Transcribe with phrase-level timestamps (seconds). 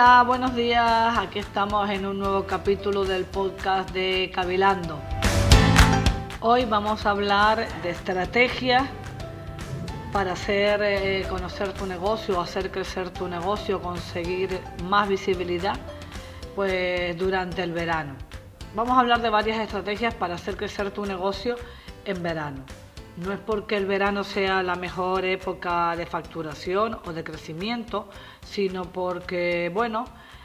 [0.00, 1.18] Hola, buenos días.
[1.18, 4.96] Aquí estamos en un nuevo capítulo del podcast de Cavilando.
[6.38, 8.84] Hoy vamos a hablar de estrategias
[10.12, 15.74] para hacer eh, conocer tu negocio, hacer crecer tu negocio, conseguir más visibilidad
[16.54, 18.14] pues durante el verano.
[18.76, 21.56] Vamos a hablar de varias estrategias para hacer crecer tu negocio
[22.04, 22.62] en verano.
[23.24, 28.08] No es porque el verano sea la mejor época de facturación o de crecimiento,
[28.42, 30.04] sino porque, bueno,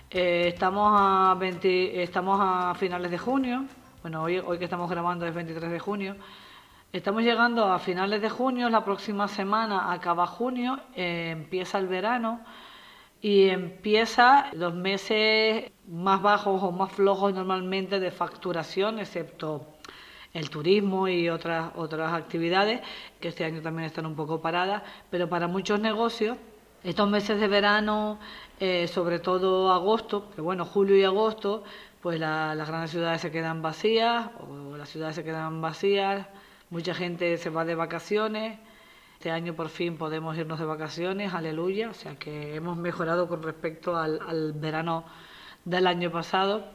[0.10, 3.66] eh, estamos, a estamos a finales de junio,
[4.02, 6.16] bueno, hoy, hoy que estamos grabando es 23 de junio,
[6.92, 12.40] estamos llegando a finales de junio, la próxima semana acaba junio, eh, empieza el verano
[13.22, 19.68] y empieza los meses más bajos o más flojos normalmente de facturación, excepto
[20.34, 22.82] el turismo y otras, otras actividades
[23.20, 26.38] que este año también están un poco paradas, pero para muchos negocios
[26.84, 28.20] estos meses de verano,
[28.60, 31.64] eh, sobre todo agosto, que bueno, julio y agosto,
[32.02, 36.28] pues las grandes ciudades se quedan vacías o las ciudades se quedan vacías,
[36.70, 38.60] mucha gente se va de vacaciones.
[39.14, 43.42] Este año por fin podemos irnos de vacaciones, aleluya, o sea que hemos mejorado con
[43.42, 45.06] respecto al, al verano
[45.64, 46.66] del año pasado.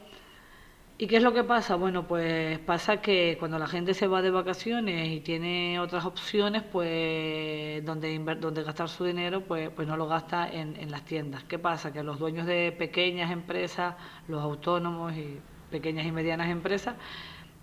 [1.01, 1.75] ¿Y qué es lo que pasa?
[1.75, 6.61] Bueno, pues pasa que cuando la gente se va de vacaciones y tiene otras opciones,
[6.61, 11.45] pues donde, donde gastar su dinero, pues, pues no lo gasta en, en las tiendas.
[11.45, 11.93] ¿Qué pasa?
[11.93, 13.95] Que los dueños de pequeñas empresas,
[14.27, 15.39] los autónomos y
[15.71, 16.95] pequeñas y medianas empresas,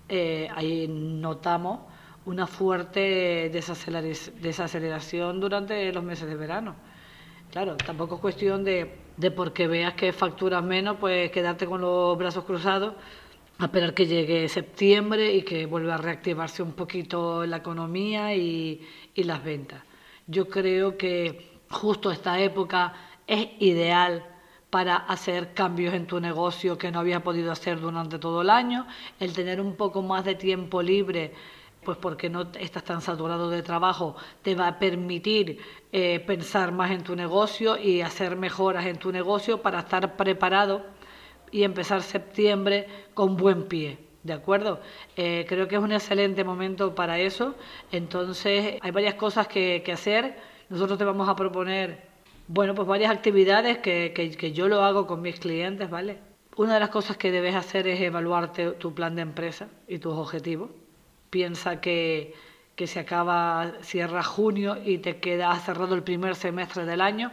[0.08, 1.80] eh, ahí notamos
[2.24, 6.74] una fuerte desaceleración durante los meses de verano.
[7.50, 12.16] Claro, tampoco es cuestión de, de porque veas que facturas menos, pues quedarte con los
[12.16, 12.94] brazos cruzados
[13.58, 18.86] a esperar que llegue septiembre y que vuelva a reactivarse un poquito la economía y,
[19.14, 19.82] y las ventas.
[20.26, 22.92] Yo creo que justo esta época
[23.26, 24.24] es ideal
[24.70, 28.86] para hacer cambios en tu negocio que no había podido hacer durante todo el año,
[29.20, 31.32] el tener un poco más de tiempo libre,
[31.84, 35.60] pues porque no estás tan saturado de trabajo, te va a permitir
[35.92, 40.84] eh, pensar más en tu negocio y hacer mejoras en tu negocio para estar preparado
[41.50, 43.98] y empezar septiembre con buen pie.
[44.22, 44.80] ¿De acuerdo?
[45.16, 47.54] Eh, creo que es un excelente momento para eso.
[47.92, 50.36] Entonces, hay varias cosas que, hacer.
[50.68, 52.08] Nosotros te vamos a proponer,
[52.48, 56.18] bueno, pues varias actividades que, que, yo lo hago con mis clientes, ¿vale?
[56.56, 60.14] Una de las cosas que debes hacer es evaluarte tu plan de empresa y tus
[60.14, 60.70] objetivos.
[61.30, 62.34] Piensa que,
[62.74, 67.30] que se acaba, cierra junio y te queda cerrado el primer semestre del año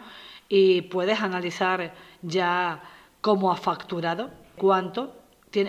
[0.48, 2.84] y puedes analizar ya
[3.24, 5.16] cómo ha facturado, cuánto,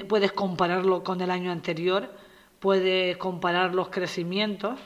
[0.08, 2.12] puedes compararlo con el año anterior,
[2.58, 4.76] puedes comparar los crecimientos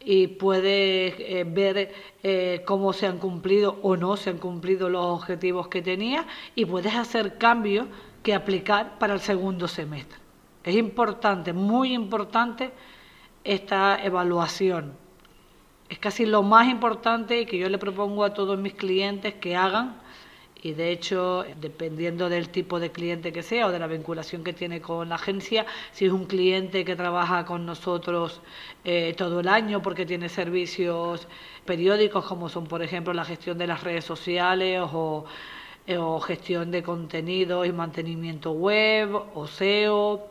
[0.00, 5.04] y puedes eh, ver eh, cómo se han cumplido o no se han cumplido los
[5.04, 6.24] objetivos que tenías
[6.54, 7.86] y puedes hacer cambios
[8.22, 10.18] que aplicar para el segundo semestre.
[10.64, 12.72] Es importante, muy importante
[13.44, 14.94] esta evaluación.
[15.90, 19.54] Es casi lo más importante y que yo le propongo a todos mis clientes que
[19.54, 20.06] hagan
[20.62, 24.52] y de hecho, dependiendo del tipo de cliente que sea o de la vinculación que
[24.52, 28.40] tiene con la agencia, si es un cliente que trabaja con nosotros
[28.84, 31.28] eh, todo el año porque tiene servicios
[31.64, 35.26] periódicos como son, por ejemplo, la gestión de las redes sociales o,
[35.86, 40.28] eh, o gestión de contenidos y mantenimiento web o SEO.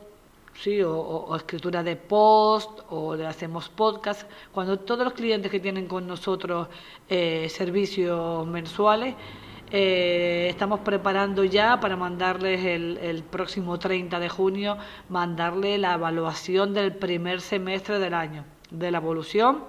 [0.56, 4.30] Sí, o, escritura de post o le hacemos podcast.
[4.53, 6.69] Cuando todos los clientes que tienen con nosotros
[7.09, 9.16] eh, servicios mensuales
[9.71, 14.77] eh, estamos preparando ya para mandarles el, próximo 30 de junio,
[15.09, 19.63] mandarle la evaluación del primer semestre del año, de la evolución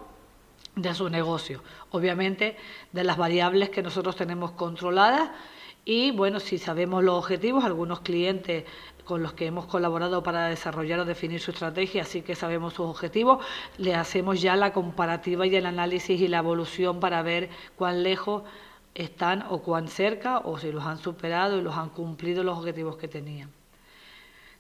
[0.75, 1.63] de su negocio.
[1.91, 2.57] Obviamente
[2.93, 5.31] de las variables que nosotros tenemos controladas
[5.85, 8.65] y bueno, si sabemos los objetivos, algunos clientes
[9.05, 12.87] con los que hemos colaborado para desarrollar o definir su estrategia, así que sabemos sus
[12.87, 13.45] objetivos,
[13.79, 18.43] le hacemos ya la comparativa y el análisis y la evolución para ver cuán lejos
[18.97, 22.97] están o cuán cerca o si los han superado y los han cumplido los objetivos
[22.97, 23.51] que tenían.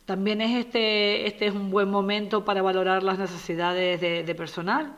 [0.04, 4.94] También es este, este es un buen momento para valorar las necesidades de, personal.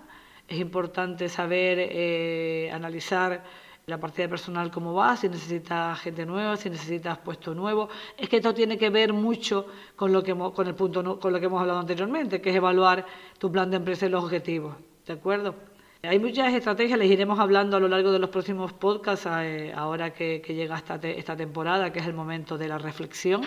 [0.46, 3.42] Es importante saber eh, analizar
[3.86, 7.88] la partida de personal cómo va, si necesitas gente nueva, si necesitas puesto nuevo.
[8.18, 11.40] Es que esto tiene que ver mucho con lo que con el punto con lo
[11.40, 13.06] que hemos hablado anteriormente, que es evaluar
[13.38, 14.74] tu plan de empresa y los objetivos.
[15.06, 15.54] ¿De acuerdo?
[16.02, 20.12] Hay muchas estrategias, les iremos hablando a lo largo de los próximos podcasts, eh, ahora
[20.12, 23.42] que, llega esta, esta temporada, que es el momento de la reflexión.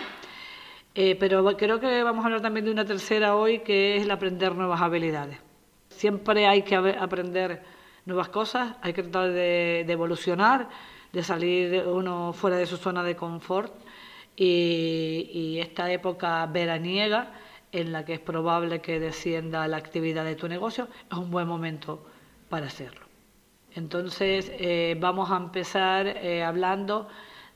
[0.94, 4.10] Eh, pero creo que vamos a hablar también de una tercera hoy, que es el
[4.10, 5.38] aprender nuevas habilidades.
[5.88, 7.62] Siempre hay que aprender
[8.04, 10.68] nuevas cosas, hay que tratar de, evolucionar,
[11.10, 13.72] de salir uno fuera de su zona de confort
[14.36, 17.32] y, esta época veraniega
[17.72, 21.48] en la que es probable que descienda la actividad de tu negocio es un buen
[21.48, 22.11] momento
[22.52, 23.06] para hacerlo.
[23.74, 27.08] Entonces eh, vamos a empezar eh, hablando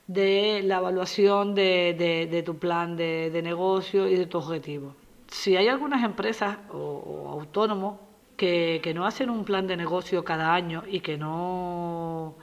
[0.07, 4.95] de la evaluación de, tu plan de, negocio y de tu objetivo.
[5.29, 7.99] Si hay algunas empresas o, autónomos
[8.39, 12.35] que, que, no hacen un plan de negocio cada año y que no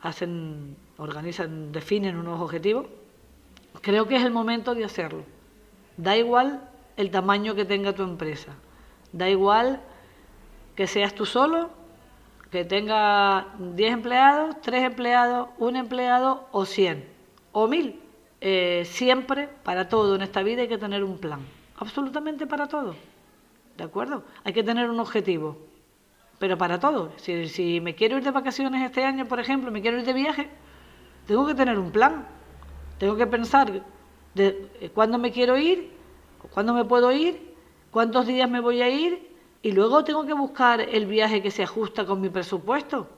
[0.00, 2.86] hacen, organizan, definen unos objetivos,
[3.80, 5.22] creo que es el momento de hacerlo.
[5.96, 8.54] Da igual el tamaño que tenga tu empresa,
[9.12, 9.80] da igual
[10.74, 11.70] que seas tú solo,
[12.52, 17.04] que tenga 10 empleados, 3 empleados, un empleado o 100
[17.50, 18.00] o 1000.
[18.40, 21.40] Eh, siempre, para todo en esta vida hay que tener un plan,
[21.76, 22.94] absolutamente para todo.
[23.76, 24.22] ¿De acuerdo?
[24.44, 25.56] Hay que tener un objetivo,
[26.38, 27.12] pero para todo.
[27.16, 30.12] Si, si me quiero ir de vacaciones este año, por ejemplo, me quiero ir de
[30.12, 30.48] viaje,
[31.26, 32.26] tengo que tener un plan
[33.02, 33.82] tengo que pensar
[34.32, 35.90] de eh, cuándo me quiero ir,
[36.54, 37.52] cuándo me puedo ir,
[37.90, 39.31] cuántos días me voy a ir
[39.62, 43.08] y luego tengo que buscar el viaje que se ajusta con mi presupuesto.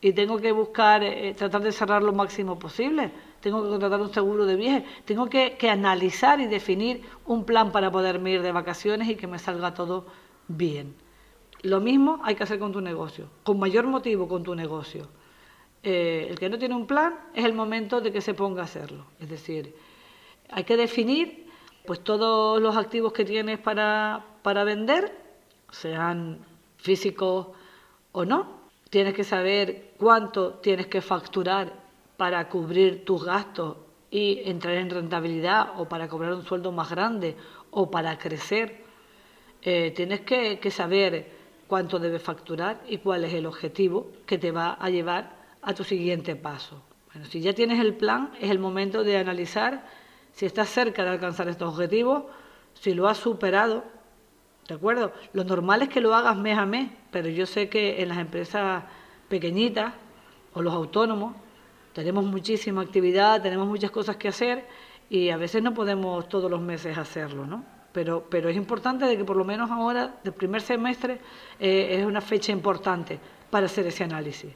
[0.00, 3.10] Y tengo que buscar, eh, tratar de cerrar lo máximo posible.
[3.40, 4.84] Tengo que contratar un seguro de viaje.
[5.04, 9.26] Tengo que, que analizar y definir un plan para poderme ir de vacaciones y que
[9.26, 10.06] me salga todo
[10.48, 10.94] bien.
[11.62, 15.08] Lo mismo hay que hacer con tu negocio, con mayor motivo con tu negocio.
[15.82, 18.64] Eh, el que no tiene un plan es el momento de que se ponga a
[18.64, 19.06] hacerlo.
[19.20, 19.74] Es decir,
[20.50, 21.46] hay que definir
[21.86, 25.25] pues todos los activos que tienes para, para vender,
[25.80, 26.38] sean
[26.76, 27.48] físicos
[28.12, 28.66] o no.
[28.90, 31.72] Tienes que saber cuánto tienes que facturar
[32.16, 33.76] para cubrir tus gastos
[34.10, 37.36] y entrar en rentabilidad o para cobrar un sueldo más grande
[37.70, 38.84] o para crecer.
[39.62, 41.30] Eh, tienes que, que saber
[41.66, 45.82] cuánto debes facturar y cuál es el objetivo que te va a llevar a tu
[45.82, 46.80] siguiente paso.
[47.12, 49.84] Bueno, si ya tienes el plan, es el momento de analizar
[50.32, 52.24] si estás cerca de alcanzar estos objetivos,
[52.74, 53.84] si lo has superado,
[54.68, 55.12] ¿de acuerdo?
[55.32, 58.18] Lo normal es que lo hagas mes a mes, pero yo sé que en las
[58.18, 58.84] empresas
[59.28, 59.92] pequeñitas
[60.54, 61.34] o los autónomos
[61.92, 64.66] tenemos muchísima actividad, tenemos muchas cosas que hacer
[65.08, 67.64] y a veces no podemos todos los meses hacerlo, ¿no?
[67.92, 71.20] Pero, pero es importante de que por lo menos ahora, del primer semestre,
[71.58, 73.18] eh, es una fecha importante
[73.50, 74.52] para hacer ese análisis.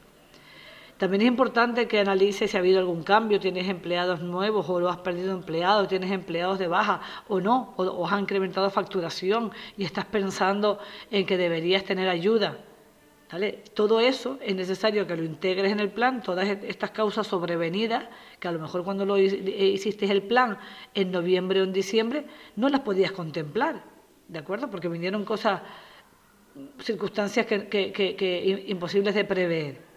[1.01, 4.91] También es importante que analices si ha habido algún cambio, tienes empleados nuevos o lo
[4.91, 9.85] has perdido empleados, tienes empleados de baja o no, o, o has incrementado facturación y
[9.85, 10.79] estás pensando
[11.11, 12.59] en que deberías tener ayuda.
[13.33, 13.65] ¿Vale?
[13.73, 18.05] Todo eso es necesario que lo integres en el plan, todas estas causas sobrevenidas,
[18.39, 20.59] que a lo mejor cuando lo hiciste el plan
[20.93, 22.27] en noviembre o en diciembre,
[22.57, 23.83] no las podías contemplar,
[24.29, 24.69] ¿de acuerdo?
[24.69, 25.63] Porque vinieron cosas,
[26.81, 29.90] circunstancias que imposibles de prever.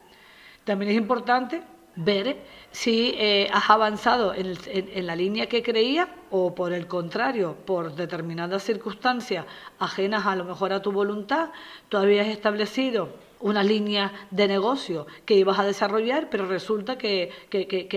[0.63, 1.62] También es importante
[1.95, 2.38] ver
[2.71, 8.63] si eh, has avanzado en, la línea que creías o por el contrario, por determinadas
[8.63, 9.45] circunstancias
[9.80, 11.50] ajenas a lo mejor a tu voluntad,
[11.89, 13.10] tú habías establecido
[13.42, 17.30] una línea de negocio que ibas a desarrollar, pero resulta que,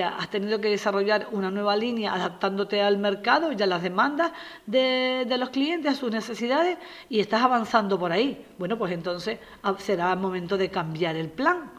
[0.03, 4.33] has tenido que desarrollar una nueva línea adaptándote al mercado y a las demandas
[4.67, 6.79] de, de los clientes, a sus necesidades,
[7.09, 8.45] y estás avanzando por ahí.
[8.59, 11.71] Bueno, pues entonces ah, será el momento de cambiar el plan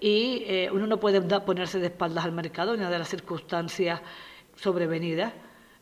[0.00, 4.00] y eh, uno no puede ponerse de espaldas al mercado ni de las circunstancias
[4.56, 5.32] sobrevenidas,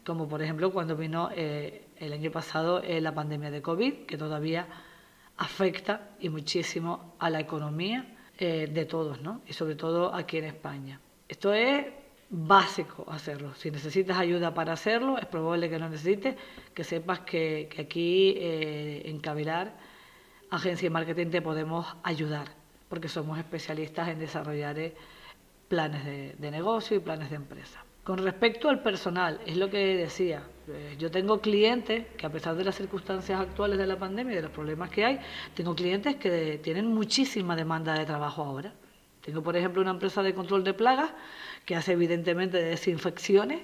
[0.04, 4.18] como por ejemplo cuando vino eh, el año pasado eh, la pandemia de COVID, que
[4.18, 4.66] todavía
[5.36, 9.40] afecta y muchísimo a la economía de todos, ¿no?
[9.48, 11.00] y sobre todo aquí en España.
[11.26, 11.86] Esto es
[12.30, 13.52] básico hacerlo.
[13.56, 16.36] Si necesitas ayuda para hacerlo, es probable que lo necesites,
[16.72, 19.74] que sepas que, que aquí en Cavilar,
[20.50, 22.46] Agencia de Marketing, te podemos ayudar
[22.88, 24.94] porque somos especialistas en desarrollar eh,
[25.68, 27.84] planes de, negocio y planes de empresa.
[28.02, 32.56] Con respecto al personal, es lo que decía, eh, yo tengo clientes que a pesar
[32.56, 35.20] de las circunstancias actuales de la pandemia y de los problemas que hay,
[35.54, 38.72] tengo clientes que tienen muchísima demanda de trabajo ahora.
[39.20, 41.10] Tengo, por ejemplo, una empresa de control de plagas
[41.66, 43.60] que hace evidentemente desinfecciones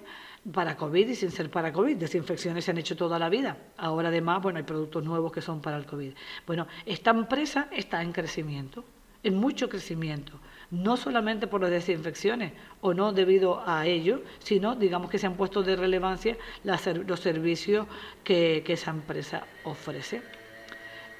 [0.52, 1.97] para COVID y sin ser para COVID.
[1.97, 3.57] Desinfecciones se han hecho toda la vida.
[3.78, 6.12] Ahora además, bueno, hay productos nuevos que son para el COVID.
[6.47, 8.85] Bueno, esta empresa está en crecimiento
[9.25, 10.38] en mucho crecimiento,
[10.71, 15.35] no solamente por las desinfecciones o no debido a ello, sino digamos que se han
[15.35, 17.87] puesto de relevancia los servicios
[18.23, 20.23] que, esa empresa ofrece.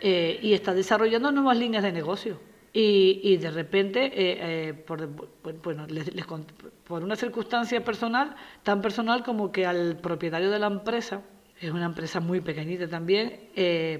[0.01, 2.39] Eh, y está desarrollando nuevas líneas de negocio.
[2.77, 5.09] Y, de repente, eh, eh, por,
[7.03, 8.35] una circunstancia personal,
[8.65, 11.23] tan personal como que al propietario de la empresa,
[11.61, 13.51] es una empresa muy pequeñita también,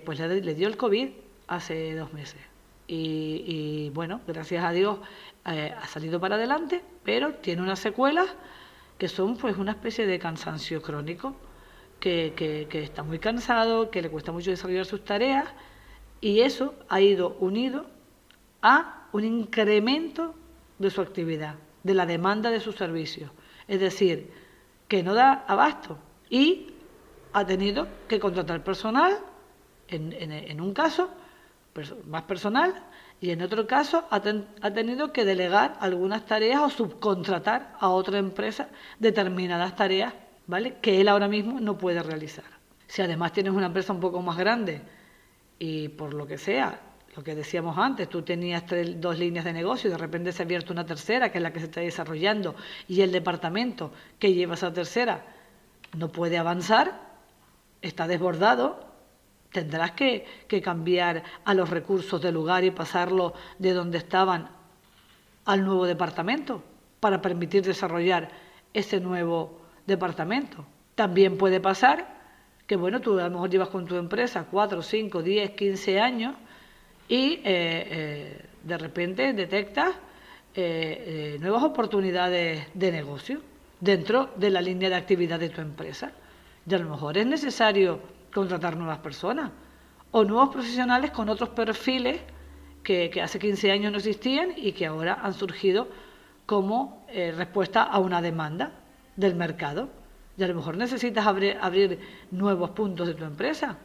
[0.05, 1.09] pues le dio el COVID
[1.47, 2.54] hace dos meses
[2.87, 4.99] y, bueno, gracias a Dios
[5.47, 8.27] eh, ha salido para adelante, pero tiene unas secuelas
[8.99, 11.35] que son pues una especie de cansancio crónico,
[11.99, 15.47] que, que está muy cansado, que le cuesta mucho desarrollar sus tareas
[16.21, 17.87] y eso ha ido unido
[18.61, 20.35] a un incremento
[20.79, 23.31] de su actividad, de la demanda de sus servicios.
[23.69, 24.31] Es decir,
[24.89, 25.99] que no da abasto
[26.29, 26.73] y
[27.33, 29.19] ha tenido que contratar personal,
[29.89, 31.11] en, un caso
[32.07, 32.75] más personal,
[33.21, 38.69] y en otro caso ha, tenido que delegar algunas tareas o subcontratar a otra empresa
[38.99, 40.15] determinadas tareas,
[40.47, 40.77] ¿vale?
[40.81, 42.45] Que él ahora mismo no puede realizar.
[42.87, 44.83] Si además tienes una empresa un poco más grande
[45.59, 46.81] y por lo que sea
[47.17, 48.65] lo que decíamos antes, tú tenías
[48.97, 51.53] dos líneas de negocio y de repente se ha abierto una tercera, que es la
[51.53, 52.57] que se está desarrollando,
[52.89, 55.25] y el departamento que lleva esa tercera
[55.97, 57.01] no puede avanzar,
[57.83, 58.94] está desbordado,
[59.55, 64.51] tendrás que, que cambiar a los recursos del lugar y pasarlo de donde estaban
[65.45, 66.61] al nuevo departamento
[66.99, 68.31] para permitir desarrollar
[68.73, 70.67] ese nuevo departamento.
[70.97, 72.05] También puede pasar
[72.67, 76.35] que, bueno, tú a lo mejor llevas con tu empresa 4, 5, 10, 15 años
[77.09, 79.95] y eh, eh, de repente detectas
[80.57, 83.41] eh, nuevas oportunidades de negocio
[83.79, 86.11] dentro de la línea de actividad de tu empresa.
[86.69, 88.01] Y a lo mejor es necesario
[88.35, 89.51] contratar nuevas personas
[90.11, 92.21] o nuevos profesionales con otros perfiles
[92.83, 95.89] que, hace 15 años no existían y que ahora han surgido
[96.45, 98.73] como respuesta a una demanda
[99.17, 99.89] del mercado.
[100.37, 101.99] Y a lo mejor necesitas abrir, abrir
[102.31, 103.79] nuevos puntos de tu empresa.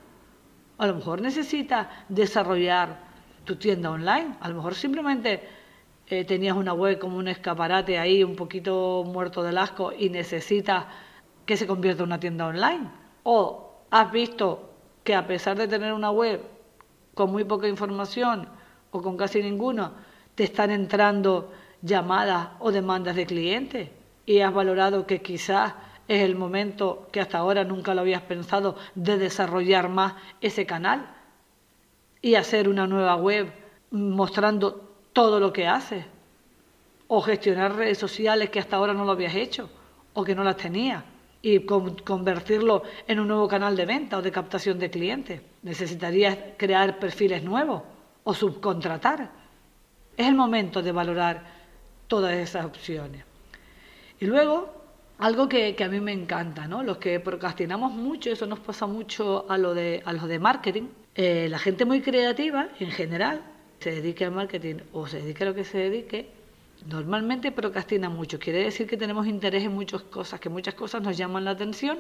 [0.78, 3.00] A lo mejor necesitas desarrollar
[3.44, 4.36] tu tienda online.
[4.40, 5.42] A lo mejor simplemente
[6.08, 10.86] eh, tenías una web como un escaparate ahí un poquito muerto del asco y necesitas
[11.46, 12.90] que se convierta en una tienda online.
[13.24, 14.70] O has visto
[15.04, 16.42] que a pesar de tener una web
[17.14, 18.48] con muy poca información
[18.92, 19.92] o con casi ninguna,
[20.36, 23.90] te están entrando llamadas o demandas de clientes
[24.26, 25.74] y has valorado que quizás
[26.08, 31.08] es el momento que hasta ahora nunca lo habías pensado de desarrollar más ese canal
[32.22, 33.52] y hacer una nueva web
[33.92, 36.06] mostrando todo lo que haces.
[37.08, 39.70] O gestionar redes sociales que hasta ahora no lo habías hecho
[40.14, 41.04] o que no las tenías
[41.42, 45.42] y convertirlo en un nuevo canal de venta o de captación de clientes.
[45.64, 47.84] Necesitarías crear perfiles nuevos
[48.24, 49.30] o subcontratar.
[50.18, 51.44] Es el momento de valorar
[52.08, 53.24] todas esas opciones.
[54.20, 54.74] Y luego,
[55.20, 56.84] algo que, a mí me encanta, ¿no?
[56.84, 60.88] Los que procrastinamos mucho, eso nos pasa mucho a lo de, a los de marketing,
[61.16, 63.42] eh, la gente muy creativa, en general,
[63.80, 66.30] se dedique al marketing o se dedique a lo que se dedique,
[66.88, 68.40] normalmente procrastina mucho.
[68.40, 72.00] Quiere decir que tenemos interés en muchas cosas, que muchas cosas nos llaman la atención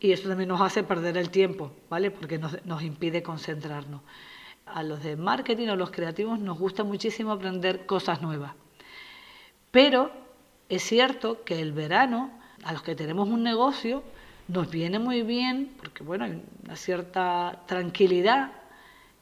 [0.00, 2.10] y eso también nos hace perder el tiempo, ¿vale?
[2.10, 4.02] Porque nos, nos impide concentrarnos.
[4.66, 8.52] A los de marketing o los creativos nos gusta muchísimo aprender cosas nuevas.
[9.70, 10.10] Pero
[10.68, 12.30] es cierto que el verano,
[12.64, 14.02] a los que tenemos un negocio,
[14.48, 18.52] nos viene muy bien porque bueno, hay una cierta tranquilidad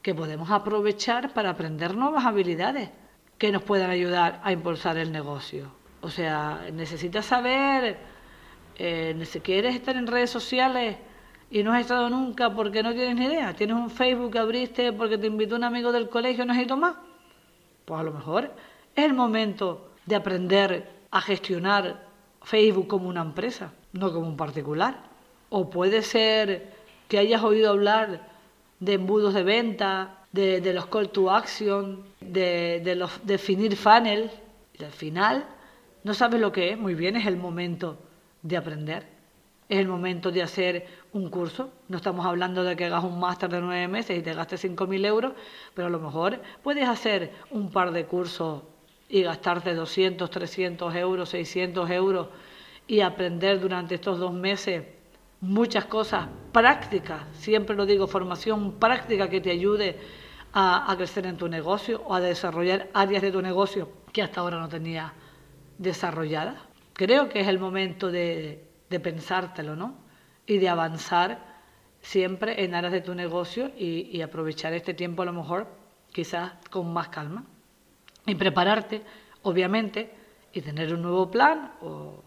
[0.01, 2.89] que podemos aprovechar para aprender nuevas habilidades
[3.41, 5.71] que nos puedan ayudar a impulsar el negocio.
[6.01, 7.97] O sea, necesitas saber,
[8.75, 10.97] eh, quieres estar en redes sociales
[11.49, 14.93] y no has estado nunca porque no tienes ni idea, tienes un Facebook que abriste
[14.93, 16.97] porque te invitó un amigo del colegio, no has ido más,
[17.85, 18.53] pues a lo mejor
[18.95, 22.05] es el momento de aprender a gestionar
[22.43, 25.01] Facebook como una empresa, no como un particular.
[25.49, 26.75] O puede ser
[27.07, 28.21] que hayas oído hablar
[28.79, 34.31] de embudos de venta, de, los call to action, de, los definir funnel.
[34.77, 35.45] Y al final
[36.03, 36.77] no sabes lo que es.
[36.77, 37.97] Muy bien, es el momento
[38.41, 39.05] de aprender.
[39.69, 41.71] Es el momento de hacer un curso.
[41.87, 45.05] No estamos hablando de que hagas un máster de nueve meses y te gastes 5.000
[45.05, 45.33] euros,
[45.73, 48.63] pero a lo mejor puedes hacer un par de cursos
[49.07, 52.27] y gastarte 200, 300 euros, 600 euros
[52.87, 54.83] y aprender durante estos dos meses
[55.41, 59.97] muchas cosas prácticas, siempre lo digo, formación práctica que te ayude
[60.53, 64.59] a, crecer en tu negocio o a desarrollar áreas de tu negocio que hasta ahora
[64.59, 65.11] no tenías
[65.77, 66.55] desarrolladas.
[66.93, 69.95] Creo que es el momento de, pensártelo, ¿no?
[70.45, 71.39] Y de avanzar
[72.01, 75.67] siempre en áreas de tu negocio y, aprovechar este tiempo a lo mejor
[76.11, 77.45] quizás con más calma
[78.25, 79.01] y prepararte,
[79.43, 80.13] obviamente,
[80.53, 82.21] y tener un nuevo plan o,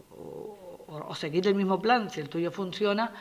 [0.87, 3.13] o, seguir el mismo plan, si el tuyo funciona,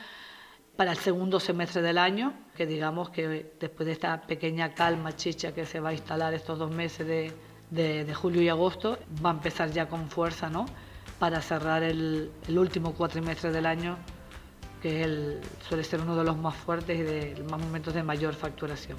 [0.77, 5.53] para el segundo semestre del año, que digamos que después de esta pequeña calma chicha
[5.53, 7.33] que se va a instalar estos dos meses de,
[7.71, 10.67] de, julio y agosto, va a empezar ya con fuerza, ¿no?
[11.19, 13.97] Para cerrar el, el último cuatrimestre del año,
[14.83, 18.99] que suele ser uno de los más fuertes y de más momentos de mayor facturación.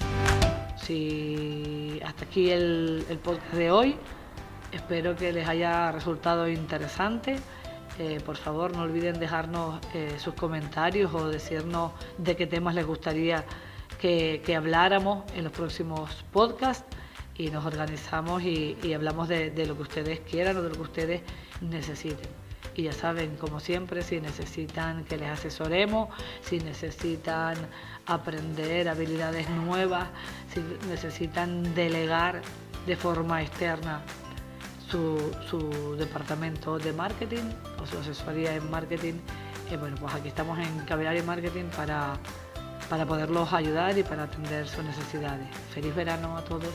[0.76, 3.96] Si hasta aquí el, el podcast de hoy,
[4.72, 7.36] espero que les haya resultado interesante.
[7.98, 12.84] Eh, por favor, no olviden dejarnos eh, sus comentarios o decirnos de qué temas les
[12.84, 13.44] gustaría
[13.98, 16.84] que, habláramos en los próximos podcasts
[17.38, 21.22] y nos organizamos y, hablamos de, lo que ustedes quieran o de lo que ustedes
[21.62, 22.28] necesiten.
[22.74, 26.10] Y ya saben, como siempre, si necesitan que les asesoremos,
[26.42, 27.56] si necesitan
[28.04, 30.08] aprender habilidades nuevas,
[30.52, 32.42] si necesitan delegar
[32.86, 34.02] de forma externa
[34.90, 37.44] su, departamento de marketing
[37.82, 39.14] o su asesoría en marketing,
[39.70, 42.14] eh, bueno, pues aquí estamos en Cavilar Marketing para,
[42.88, 45.48] para poderlos ayudar y para atender sus necesidades.
[45.72, 46.72] Feliz verano a todos.